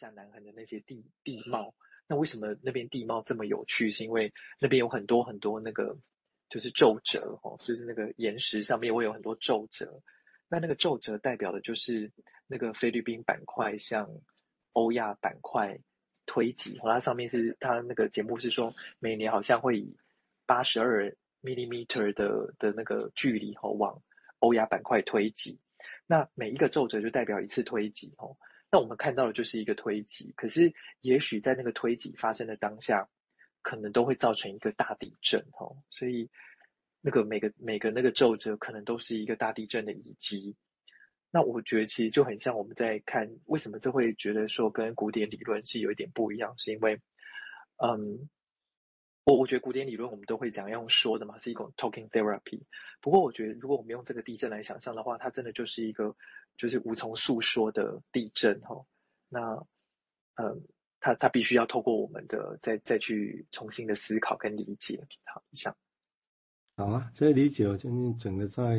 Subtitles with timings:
[0.00, 1.74] 下南横的那些地地貌。
[2.06, 3.90] 那为什么那边地貌这么有趣？
[3.90, 5.98] 是因为那边有很多很多那个
[6.48, 10.02] 就是皱褶哦，就是那个岩石上面会有很多皱褶。
[10.48, 12.10] 那那个皱褶代表的就是
[12.46, 14.10] 那个菲律宾板块向
[14.72, 15.78] 欧亚板块
[16.24, 16.80] 推挤。
[16.82, 19.96] 它上面是它那个节目是说，每年好像会以
[20.46, 24.02] 八十二 millimeter 的的那个距离哦往
[24.40, 25.60] 欧亚板块推挤。
[26.06, 28.36] 那每一个皱褶就代表一次推挤哦。
[28.72, 33.08] 那我们看到的就是一个推挤，可是也许在那个推挤发生的当下，
[33.62, 36.30] 可能都会造成一个大地震哦，所以
[37.00, 40.54] 那个每个每个那个皱褶可能都是一个大地震的遗迹。
[41.32, 47.00] 那我觉得其实就很像我们在看，为什么这会觉得说跟古典理论是有一点不一样，是因为，
[47.76, 48.28] 嗯，
[49.24, 52.62] 我我觉得古典理论我们都会讲要用说的嘛，是一种 talking therapy。
[53.00, 56.14] 不过我觉得如果我们用这个地震来想象的话，它真的就是一个。
[56.60, 58.84] 就是无从诉说的地震哈，
[59.30, 59.66] 那，
[60.34, 60.62] 嗯，
[61.00, 65.74] 他他必须要透过我们的再再去重新的思考跟理解，好，以上。
[66.76, 68.78] 好啊，这个理解我今天整个在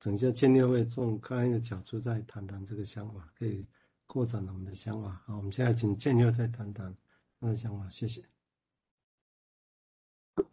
[0.00, 3.64] 等一下见面会从开一个角度再谈谈这个想法，可以
[4.08, 5.22] 扩展我们的想法。
[5.26, 6.92] 好，我们现在请建佑再谈谈
[7.38, 8.20] 那个想法，谢谢。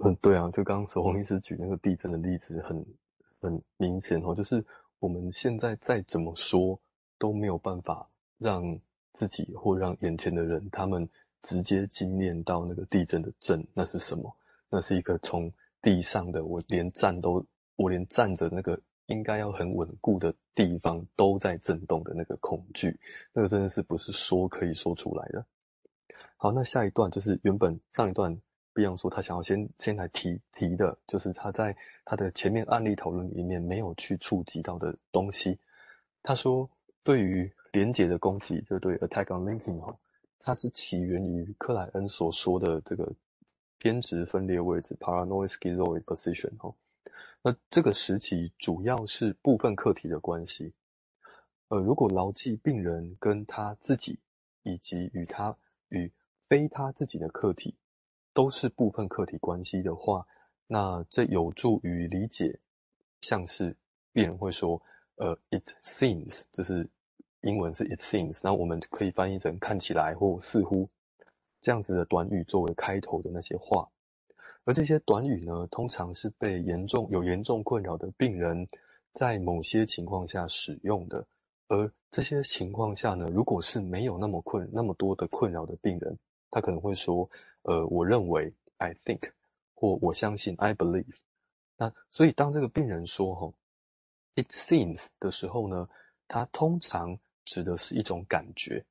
[0.05, 2.85] 嗯，对啊，就刚刚守宏医师举那个地震的例子很
[3.41, 4.63] 很明显哦，就是。
[5.03, 6.79] 我们现在再怎么说
[7.19, 8.79] 都没有办法让
[9.11, 11.09] 自己或让眼前的人，他们
[11.41, 14.33] 直接经验到那个地震的震，那是什么？
[14.69, 22.97] 那是一个从地上的，我连站都，我连站着那个应该要很稳固的地方都在震动的那个恐惧，
[23.33, 25.45] 那个真的是不是说可以说出来的。
[26.37, 28.39] 好，那下一段就是原本上一段。
[28.73, 35.59] 比方说，他想要先先来提提的，就是他在他的前面案例讨论里面没有去触及到的东西。
[36.23, 36.69] 他说，
[37.03, 39.95] 对于连结的攻击，就对 attack on linking 哈，
[40.39, 43.13] 它是起源于克莱恩所说的这个
[43.77, 46.73] 偏执分裂位置 paranoid schizoid position 哈。
[47.43, 50.73] 那这个时期主要是部分客体的关系。
[51.67, 54.19] 呃，如果牢记病人跟他自己
[54.63, 55.55] 以及与他
[55.89, 56.11] 与
[56.47, 57.75] 非他自己的客体。
[58.33, 60.25] 都是部分客体关系的话，
[60.65, 62.59] 那这有助于理解，
[63.21, 63.75] 像是
[64.11, 64.81] 病人会说，
[65.17, 66.89] 呃，it seems，就是
[67.41, 70.89] 英文是 it seems，那我们可以翻译成看起来或似乎
[71.61, 73.87] 这样子的短语作为开头的那些话，
[74.65, 78.67] 而这些短语呢，通常是被严重有严重困扰的病人
[79.13, 81.27] 在某些情况下使用的，
[81.67, 86.17] 而这些情况下呢，如果是没有那么困那么多的困扰的病人，
[86.49, 87.29] 他可能会说。
[87.63, 89.31] 呃，我认为，I think，
[89.73, 91.15] 或我相信，I believe。
[91.77, 93.55] 那所以当这个病人说“吼
[94.35, 95.89] ，it seems” 的时候呢，
[96.27, 98.85] 他通常指的是一种感觉，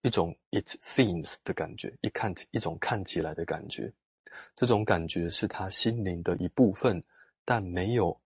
[0.00, 3.92] 一种 “it seems” 的感觉，一看一种看起来的感觉。
[4.54, 7.04] 这种感觉是他心灵的一部分，
[7.44, 8.20] 但没有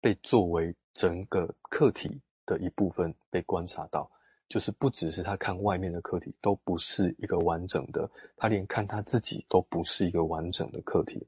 [0.00, 4.10] 被作为整个客体的一部分被观察到。
[4.52, 11.26] 就是不只是他看外面的客体都不是一个完整的，他连看他自己都不是一个完整的客体。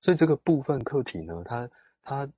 [0.00, 1.68] 所以这个部分客体呢，它
[2.02, 2.30] 它，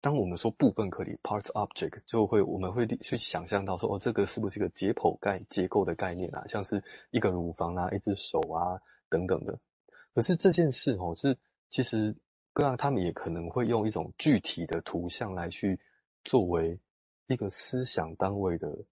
[0.00, 6.46] 当我们说部分客体 （part object），就会我们会去想象到说，哦，这个是不是一个解剖概结构的概念啊？
[6.46, 6.80] 像是
[7.10, 8.78] 一个乳房啊，一只手啊
[9.08, 9.58] 等等的。
[10.14, 11.36] 可是这件事哦，是
[11.70, 12.14] 其实
[12.52, 15.80] 各样他们也可能会用一种具体的图像来去
[16.22, 16.78] 作为
[17.26, 18.84] 一个思想单位的。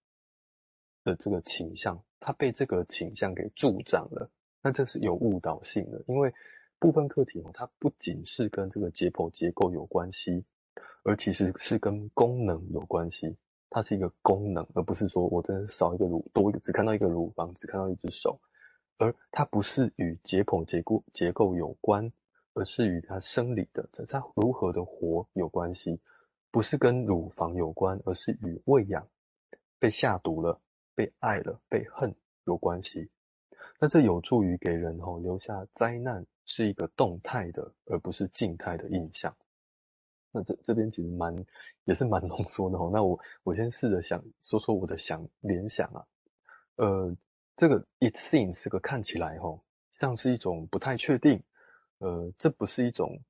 [1.03, 4.29] 的这个倾向，他被这个倾向给助长了，
[4.61, 6.33] 那这是有误导性的，因为
[6.79, 10.43] 部分客体哦，它不仅是跟这个解剖结构有关系，
[11.03, 13.37] 而其实是跟功能有关系。
[13.69, 18.39] 它是一个功能，而不是说我真的少一个乳，多一个只看到一个乳房，只看到一只手，
[18.97, 22.11] 而它不是与解剖结构结构有关，
[22.53, 25.99] 而是与它生理的，它如何的活有关系，
[26.51, 29.07] 不是跟乳房有关，而是与喂养
[29.79, 30.61] 被下毒了。
[30.95, 32.13] 被爱了，被恨
[32.45, 33.09] 有关系，
[33.79, 39.35] 那这有助于给人吼留下灾难是一个动态的，而不是静态的印象。
[40.31, 41.45] 那这这边其实蛮
[41.85, 42.89] 也是蛮浓缩的吼。
[42.89, 46.05] 那我我先试着想说说我的想联想啊，
[46.75, 47.15] 呃，
[47.55, 49.63] 这个 it seems 这个看起来吼
[49.99, 51.41] 像是一种不太确定，
[51.99, 53.21] 呃，这不是一种，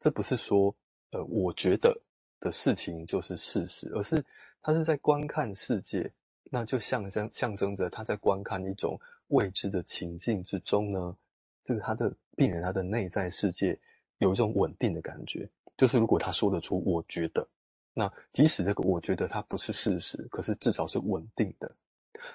[0.00, 0.74] 这不是说
[1.10, 2.00] 呃我觉得
[2.40, 4.24] 的事情就是事实，而是
[4.62, 6.10] 他是在观看世界。
[6.50, 11.16] 那就象征象征着他在观看一种未知的情境之中呢，
[11.64, 13.78] 这个他的病人他的内在世界
[14.18, 17.48] 有一种稳定的感觉，就是如果他说得出“我觉得”，
[17.92, 21.74] 那即使这个“我觉得”它不是事实，可是至少是稳定的。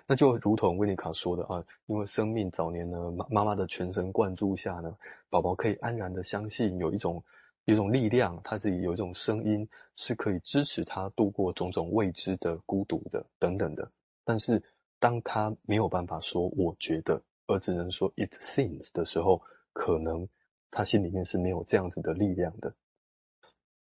[0.06, 4.98] 那就如同维尼卡说的啊，因为生命早年呢，妈妈妈的全神贯注下呢，
[5.30, 7.24] 宝宝可以安然的相信有一种
[7.66, 13.92] 有一种力量，他自己有一种声音是可以支持他度过种种未知的孤独的等等的。
[14.30, 14.62] 但是
[15.00, 19.42] 当他没有办法说我觉得，而只能说 it seems 的时候，
[19.74, 20.30] 可能
[20.70, 22.72] 他心里面是没有这样子的力量的。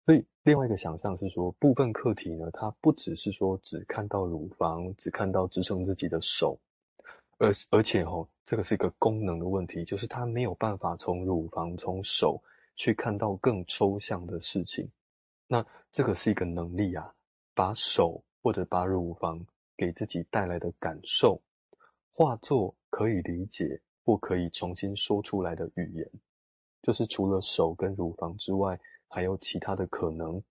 [0.03, 6.59] 所以，另外一个想象是说，部分课题呢，它不只是说只看到乳房，只看到支撑自己的手，
[7.37, 12.41] 而而且吼、哦，这个是一个功能的问题，就是他没有办法从乳房、从手
[12.75, 14.89] 去看到更抽象的事情。
[15.45, 17.13] 那这个是一个能力啊，
[17.53, 19.45] 把手或者把乳房
[19.81, 21.41] 给自己带来的感受，
[22.13, 26.11] 化作可以理解或可以重新说出来的语言，
[26.83, 28.79] 就是除了手跟乳房之外。
[29.13, 30.41] 还有其他的可能，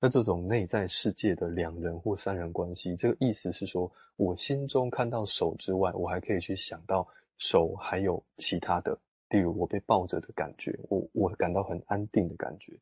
[0.00, 7.06] 那这种内在世界的两人或三人关系，这个意思是说，我心中看到手之外，我还可以去想到
[7.38, 8.98] 手还有其他的，
[9.28, 12.80] 例如我被抱着的感觉，我我感到很安定的感觉。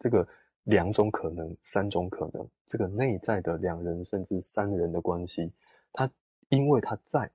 [0.00, 0.26] 这个
[0.64, 5.52] 两种可能，三种可能，这个内在的两人甚至三人的关系，
[5.92, 6.10] 它
[6.48, 7.30] 因为它在，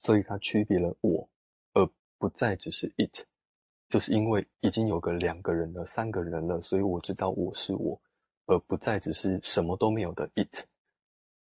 [0.00, 1.28] 所以它区别了我，
[1.72, 1.88] 而
[2.18, 3.26] 不再只是 it。
[3.88, 8.00] 就是因为已经有个两个人了，三个人了，所以我知道我是我，
[8.46, 10.64] 而不再只是什么都没有的 it。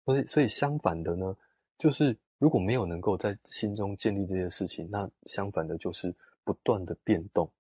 [0.04, 1.36] 所以，所以相反的呢，
[1.78, 6.12] 就是如果没有能够在心中建立这些事情，那相反的就是
[6.42, 7.52] 不断的变动。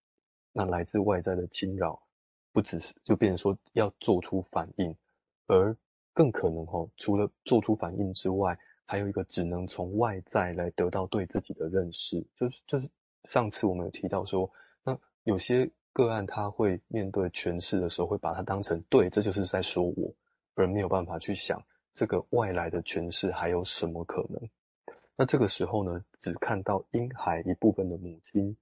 [0.52, 2.02] 那来自外在的侵扰，
[2.52, 4.96] 不只是就变成说要做出反应，
[5.46, 5.76] 而
[6.12, 12.26] 更可能哦，除了做出反应之外，还有一个只能从外在来得到对自己的认识。
[12.36, 12.90] 就是就是
[13.30, 14.50] 上次我们有提到说。
[14.82, 20.14] 那有些个案，他会面对诠释的时候，会把它当成对，这就是在说我，
[20.54, 21.62] 而没有办法去想
[21.92, 24.48] 这个外来的诠释还有什么可能。
[25.16, 28.56] 那这个时候呢，只看到婴孩一部分的母亲，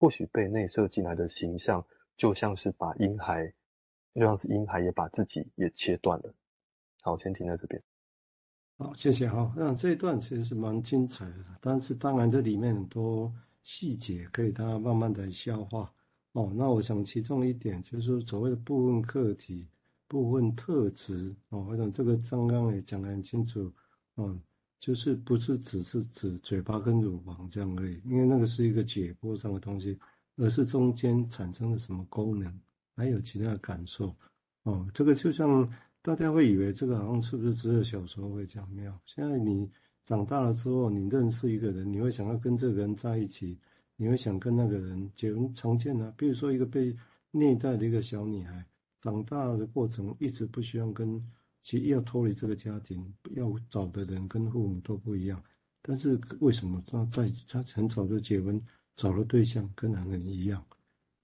[0.00, 1.86] 或许被内射进来的形象，
[2.16, 3.52] 就像是把婴孩，
[4.14, 6.34] 就像是婴孩也把自己也切断了。
[7.02, 7.82] 好，我先停在这边。
[8.78, 9.52] 好，谢谢哈。
[9.56, 13.32] 那这一段其实是蛮精彩的，但是当然这里面很多。
[13.66, 15.90] 细节可以大家慢慢的消化
[16.32, 16.52] 哦。
[16.54, 19.66] 那我想其中一点就是所谓的部分客体、
[20.06, 21.66] 部分特质哦。
[21.70, 23.72] 我想这个刚刚也讲得很清楚，
[24.18, 24.38] 嗯，
[24.78, 29.98] 就是不是只是指嘴巴跟乳房这样而已，因为那个是一个解剖上的东西，
[30.36, 32.52] 而是中间产生了什么功能，
[32.96, 34.14] 还有其他的感受
[34.62, 34.88] 哦。
[34.94, 35.68] 这个就像
[36.02, 38.92] 大家会以为这个好像是不是只有小时候会讲没有？
[39.06, 39.70] 现在你。
[40.06, 43.58] 长大了之后，你认识一个人，你会想要跟这个人在一起，
[43.96, 46.12] 你会想跟那个人结婚，常见啊。
[46.14, 46.94] 比如说一个被
[47.30, 48.66] 虐待的一个小女孩，
[49.00, 51.18] 长大的过程一直不希望跟，
[51.62, 55.42] 其实要脱离这个家庭，要找的人跟父母都不一样。
[55.80, 58.62] 但是为什么他在他很早就结婚，
[58.96, 60.64] 找了对象跟男人一样？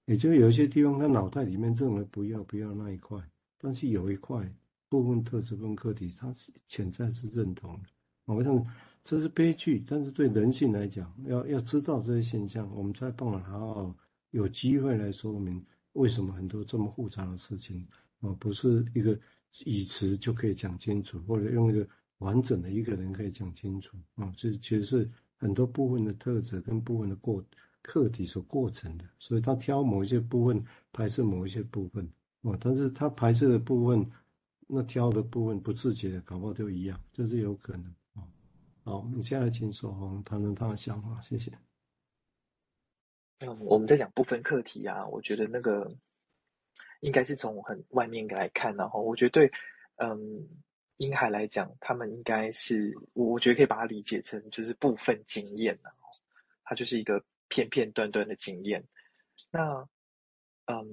[0.05, 3.21] 也就有一些地方，他脑袋里面认为不要不要那一块，
[3.57, 4.51] 但是有一块
[4.89, 7.89] 部分特质跟课题，他是潜在是认同的。
[8.25, 8.65] 我想
[9.03, 13.95] 这是悲剧，但是对人性来讲，要要知道这些现象，我们才帮了好好
[14.31, 15.63] 有机会来说明
[15.93, 17.87] 为什么很多这么复杂的事情
[18.19, 19.17] 啊，不是一个
[19.65, 21.87] 语词就可以讲清楚，或者用一个
[22.17, 24.33] 完整的一个人可以讲清楚啊。
[24.35, 25.09] 这其实是
[25.41, 27.43] 很多部分的特质跟部分的过
[27.81, 30.63] 课题所构成的，所以他挑某一些部分
[30.93, 32.07] 排斥某一些部分
[32.41, 34.07] 哦，但是他排斥的部分，
[34.67, 37.91] 那挑的部分不自觉的搞不好都一样，这是有可能。
[38.83, 41.51] 好，我们现在请守宏谈谈他的想法，谢谢。
[43.39, 45.91] 嗯，我们在讲部分课题啊，我觉得那个
[46.99, 49.51] 应该是从很外面来看，然后我觉得对，
[49.95, 50.47] 嗯，
[51.01, 55.99] 婴孩来讲，他们应该是，我我觉得可以把它理解成就是部分经验，然后
[56.63, 58.83] 它就是一个片片段段的经验。
[59.49, 59.89] 那，
[60.67, 60.85] 嗯，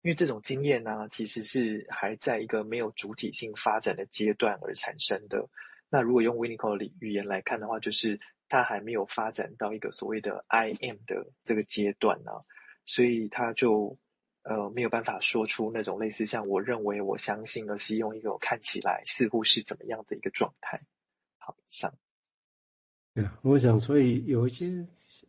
[0.00, 5.50] 因为这种经验呢，其实是还在一个没有主体性发展的阶段而产生的。
[5.90, 12.32] 那如果用 Winnicott 语言来看的话，就是他还没有发展到一个所谓的 I am 的这个阶段呢、
[12.86, 13.98] 所以他就
[14.44, 20.80] 呃没有办法说出那种类似像我认为、我相信，而是用一个看起来似乎是怎么样的一个状态。
[21.38, 21.92] 好，上。
[23.12, 24.86] 对啊，我想所以有一些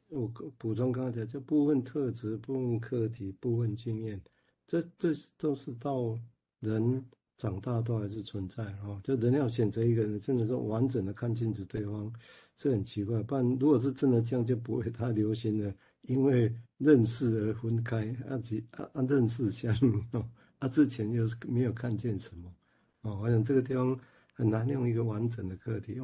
[0.09, 4.21] 我补充刚才这部分特质、部分课题、部分经验，
[4.67, 6.19] 这这都是到
[6.59, 7.03] 人。
[7.37, 12.09] 长大都还是存在哦，就人要选择一个人，真的是完整的看清楚对方，
[12.55, 13.21] 是很奇怪。
[13.23, 15.75] 不然，如果是真的这样，就不会太流行了。
[16.07, 19.75] 因为认识而分开，啊，几啊啊认识相
[20.11, 20.27] 哦，
[20.59, 22.53] 啊之前又是没有看见什么
[23.01, 23.19] 哦。
[23.21, 23.99] 我想这个地方
[24.33, 25.93] 很难用一个完整的课题。